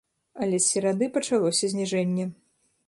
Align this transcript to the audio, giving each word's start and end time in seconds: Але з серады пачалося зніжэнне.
Але 0.45 0.57
з 0.61 0.63
серады 0.71 1.11
пачалося 1.19 1.65
зніжэнне. 1.77 2.25